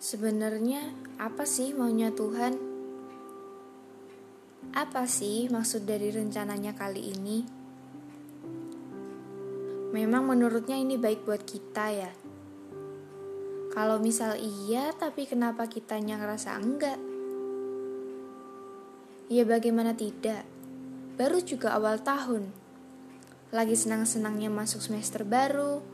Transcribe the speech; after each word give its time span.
Sebenarnya, 0.00 0.80
apa 1.20 1.44
sih 1.44 1.76
maunya 1.76 2.08
Tuhan? 2.08 2.56
Apa 4.72 5.04
sih 5.04 5.52
maksud 5.52 5.84
dari 5.84 6.08
rencananya 6.08 6.72
kali 6.72 7.12
ini? 7.12 7.44
Memang 9.92 10.24
menurutnya 10.24 10.80
ini 10.80 10.96
baik 10.96 11.28
buat 11.28 11.44
kita 11.44 11.86
ya. 11.92 12.12
Kalau 13.76 14.00
misal 14.00 14.40
iya, 14.40 14.88
tapi 14.96 15.28
kenapa 15.28 15.68
kitanya 15.68 16.16
ngerasa 16.16 16.56
enggak? 16.56 16.96
Ya 19.28 19.44
bagaimana 19.44 19.92
tidak? 19.92 20.48
Baru 21.20 21.44
juga 21.44 21.76
awal 21.76 22.00
tahun. 22.00 22.48
Lagi 23.52 23.76
senang-senangnya 23.76 24.48
masuk 24.48 24.80
semester 24.80 25.28
baru, 25.28 25.84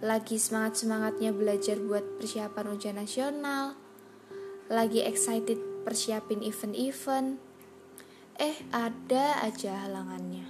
lagi 0.00 0.40
semangat-semangatnya 0.40 1.36
belajar 1.36 1.76
buat 1.76 2.04
persiapan 2.16 2.66
ujian 2.72 2.96
nasional, 2.96 3.76
lagi 4.72 5.04
excited 5.04 5.60
persiapin 5.84 6.40
event-event. 6.40 7.36
Eh, 8.40 8.56
ada 8.72 9.44
aja 9.44 9.84
halangannya. 9.84 10.48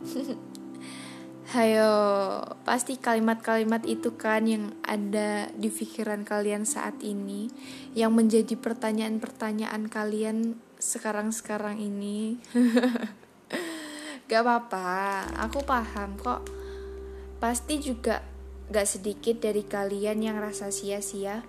Hayo, 1.50 1.92
pasti 2.62 2.96
kalimat-kalimat 2.96 3.82
itu 3.84 4.14
kan 4.14 4.46
yang 4.46 4.70
ada 4.86 5.50
di 5.52 5.68
pikiran 5.68 6.22
kalian 6.24 6.64
saat 6.64 7.02
ini, 7.04 7.50
yang 7.92 8.14
menjadi 8.16 8.54
pertanyaan-pertanyaan 8.56 9.90
kalian 9.90 10.56
sekarang-sekarang 10.78 11.76
ini. 11.82 12.38
Gak 14.30 14.46
apa-apa, 14.46 15.26
aku 15.42 15.58
paham 15.66 16.14
kok 16.22 16.59
Pasti 17.40 17.80
juga 17.80 18.20
gak 18.68 18.86
sedikit 18.86 19.40
dari 19.40 19.64
kalian 19.64 20.20
yang 20.20 20.36
rasa 20.38 20.68
sia-sia. 20.68 21.42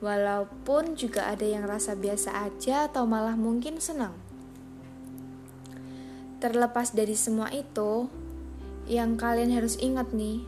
Walaupun 0.00 0.96
juga 0.96 1.28
ada 1.28 1.44
yang 1.44 1.68
rasa 1.68 1.92
biasa 1.92 2.40
aja 2.48 2.88
atau 2.88 3.04
malah 3.04 3.36
mungkin 3.36 3.78
senang. 3.78 4.16
Terlepas 6.40 6.92
dari 6.96 7.14
semua 7.14 7.52
itu, 7.52 8.08
yang 8.88 9.16
kalian 9.16 9.52
harus 9.52 9.80
ingat 9.80 10.12
nih, 10.12 10.44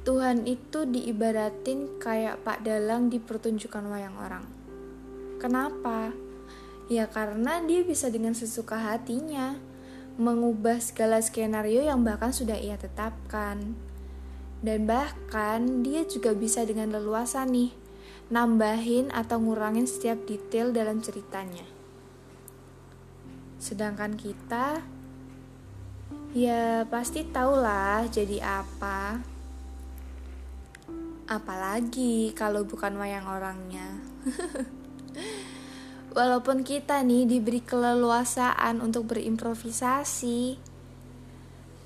Tuhan 0.00 0.48
itu 0.48 0.88
diibaratin 0.88 2.00
kayak 2.00 2.40
Pak 2.40 2.64
Dalang 2.64 3.12
di 3.12 3.20
pertunjukan 3.20 3.84
wayang 3.86 4.16
orang. 4.16 4.44
Kenapa? 5.36 6.10
Ya 6.90 7.06
karena 7.06 7.60
dia 7.62 7.84
bisa 7.84 8.08
dengan 8.08 8.32
sesuka 8.32 8.80
hatinya 8.80 9.69
mengubah 10.20 10.76
segala 10.84 11.16
skenario 11.24 11.80
yang 11.80 12.04
bahkan 12.04 12.28
sudah 12.28 12.60
ia 12.60 12.76
tetapkan. 12.76 13.72
Dan 14.60 14.84
bahkan 14.84 15.80
dia 15.80 16.04
juga 16.04 16.36
bisa 16.36 16.60
dengan 16.68 16.92
leluasa 16.92 17.48
nih, 17.48 17.72
nambahin 18.28 19.08
atau 19.08 19.40
ngurangin 19.40 19.88
setiap 19.88 20.28
detail 20.28 20.76
dalam 20.76 21.00
ceritanya. 21.00 21.64
Sedangkan 23.56 24.20
kita, 24.20 24.84
ya 26.36 26.84
pasti 26.92 27.24
tahulah 27.24 28.04
jadi 28.12 28.44
apa. 28.44 29.24
Apalagi 31.24 32.36
kalau 32.36 32.68
bukan 32.68 33.00
wayang 33.00 33.24
orangnya. 33.24 33.96
Walaupun 36.10 36.66
kita 36.66 37.06
nih 37.06 37.22
diberi 37.22 37.62
keleluasaan 37.62 38.82
untuk 38.82 39.14
berimprovisasi, 39.14 40.58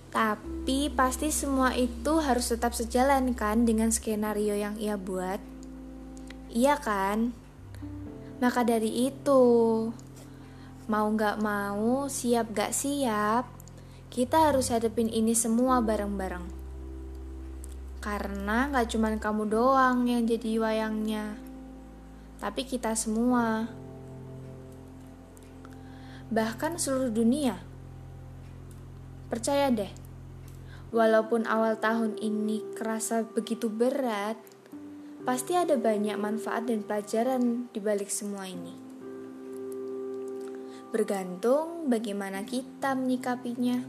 tapi 0.08 0.89
pasti 0.89 1.28
semua 1.28 1.77
itu 1.77 2.25
harus 2.25 2.48
tetap 2.48 2.72
sejalan 2.72 3.36
kan 3.36 3.69
dengan 3.69 3.92
skenario 3.92 4.56
yang 4.56 4.81
ia 4.81 4.97
buat. 4.97 5.42
Iya 6.48 6.81
kan? 6.81 7.37
Maka 8.41 8.65
dari 8.65 9.12
itu, 9.12 9.44
mau 10.88 11.06
gak 11.12 11.43
mau, 11.44 12.09
siap 12.09 12.48
gak 12.56 12.72
siap, 12.72 13.44
kita 14.09 14.48
harus 14.48 14.72
hadapin 14.72 15.12
ini 15.12 15.37
semua 15.37 15.84
bareng-bareng. 15.84 16.48
Karena 18.00 18.72
gak 18.72 18.94
cuma 18.94 19.12
kamu 19.21 19.53
doang 19.53 20.09
yang 20.09 20.25
jadi 20.25 20.62
wayangnya, 20.62 21.34
tapi 22.41 22.65
kita 22.65 22.94
semua 22.94 23.66
bahkan 26.32 26.80
seluruh 26.80 27.12
dunia. 27.12 27.60
Percaya 29.28 29.68
deh, 29.68 29.90
walaupun 30.94 31.44
awal 31.44 31.76
tahun 31.76 32.16
ini 32.20 32.62
kerasa 32.78 33.26
begitu 33.26 33.68
berat, 33.68 34.38
pasti 35.26 35.58
ada 35.58 35.76
banyak 35.76 36.16
manfaat 36.16 36.68
dan 36.70 36.84
pelajaran 36.84 37.68
di 37.72 37.80
balik 37.82 38.08
semua 38.08 38.46
ini. 38.48 38.72
Bergantung 40.94 41.90
bagaimana 41.90 42.46
kita 42.46 42.94
menyikapinya. 42.94 43.82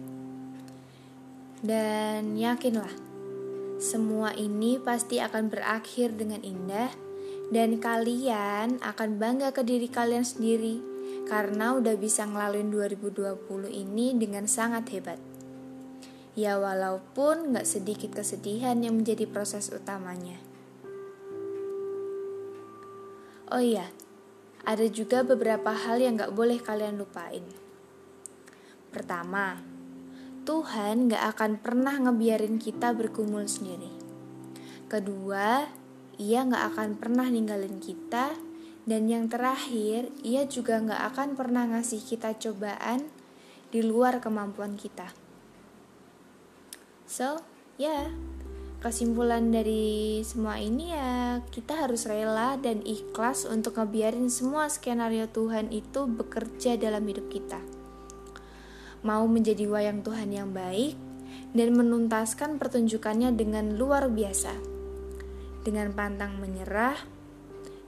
Dan 1.62 2.34
yakinlah, 2.36 2.92
semua 3.78 4.34
ini 4.34 4.82
pasti 4.82 5.22
akan 5.22 5.50
berakhir 5.50 6.18
dengan 6.18 6.42
indah 6.42 6.90
dan 7.54 7.78
kalian 7.78 8.82
akan 8.82 9.22
bangga 9.22 9.54
ke 9.54 9.62
diri 9.62 9.86
kalian 9.86 10.26
sendiri 10.26 10.95
karena 11.24 11.74
udah 11.80 11.96
bisa 11.96 12.28
ngelaluin 12.28 12.70
2020 12.70 13.72
ini 13.72 14.14
dengan 14.20 14.46
sangat 14.46 14.92
hebat. 14.92 15.18
Ya 16.36 16.60
walaupun 16.60 17.56
gak 17.56 17.64
sedikit 17.64 18.20
kesedihan 18.20 18.76
yang 18.84 19.00
menjadi 19.00 19.24
proses 19.24 19.72
utamanya. 19.72 20.36
Oh 23.48 23.64
iya, 23.64 23.88
ada 24.68 24.84
juga 24.92 25.24
beberapa 25.24 25.72
hal 25.72 26.04
yang 26.04 26.20
gak 26.20 26.36
boleh 26.36 26.60
kalian 26.60 27.00
lupain. 27.00 27.46
Pertama, 28.92 29.64
Tuhan 30.44 31.10
gak 31.10 31.24
akan 31.38 31.52
pernah 31.64 31.96
ngebiarin 31.98 32.60
kita 32.60 32.92
bergumul 32.92 33.48
sendiri. 33.48 33.90
Kedua, 34.92 35.66
ia 36.20 36.40
gak 36.46 36.76
akan 36.76 36.90
pernah 37.00 37.28
ninggalin 37.32 37.82
kita 37.82 38.45
dan 38.86 39.10
yang 39.10 39.26
terakhir, 39.26 40.14
ia 40.22 40.46
juga 40.46 40.78
nggak 40.78 41.02
akan 41.14 41.30
pernah 41.34 41.66
ngasih 41.66 42.06
kita 42.06 42.38
cobaan 42.38 43.10
di 43.74 43.82
luar 43.82 44.22
kemampuan 44.22 44.78
kita. 44.78 45.10
So, 47.10 47.42
ya, 47.82 47.90
yeah, 47.90 48.06
kesimpulan 48.86 49.50
dari 49.50 50.22
semua 50.22 50.62
ini 50.62 50.94
ya 50.94 51.42
kita 51.50 51.90
harus 51.90 52.06
rela 52.06 52.62
dan 52.62 52.86
ikhlas 52.86 53.50
untuk 53.50 53.82
ngebiarin 53.82 54.30
semua 54.30 54.70
skenario 54.70 55.26
Tuhan 55.34 55.74
itu 55.74 56.06
bekerja 56.06 56.78
dalam 56.78 57.02
hidup 57.10 57.26
kita. 57.34 57.58
Mau 59.02 59.26
menjadi 59.26 59.66
wayang 59.66 60.06
Tuhan 60.06 60.30
yang 60.30 60.54
baik 60.54 60.94
dan 61.58 61.74
menuntaskan 61.74 62.62
pertunjukannya 62.62 63.34
dengan 63.34 63.74
luar 63.74 64.14
biasa. 64.14 64.54
Dengan 65.66 65.90
pantang 65.98 66.38
menyerah, 66.38 67.15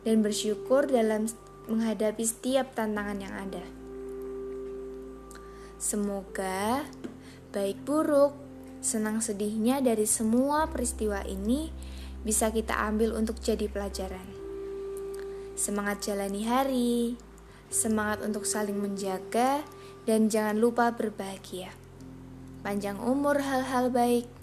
dan 0.03 0.21
bersyukur 0.21 0.85
dalam 0.85 1.29
menghadapi 1.67 2.23
setiap 2.23 2.73
tantangan 2.75 3.19
yang 3.21 3.33
ada. 3.33 3.65
Semoga 5.77 6.85
baik 7.53 7.81
buruk, 7.85 8.33
senang 8.81 9.21
sedihnya 9.21 9.81
dari 9.81 10.09
semua 10.09 10.69
peristiwa 10.69 11.21
ini 11.25 11.69
bisa 12.25 12.49
kita 12.49 12.73
ambil 12.89 13.13
untuk 13.17 13.37
jadi 13.41 13.69
pelajaran. 13.69 14.25
Semangat 15.57 16.05
jalani 16.05 16.45
hari, 16.45 17.17
semangat 17.73 18.21
untuk 18.21 18.45
saling 18.45 18.77
menjaga, 18.77 19.65
dan 20.05 20.29
jangan 20.29 20.57
lupa 20.57 20.93
berbahagia. 20.93 21.73
Panjang 22.61 23.01
umur 23.01 23.41
hal-hal 23.41 23.89
baik. 23.89 24.36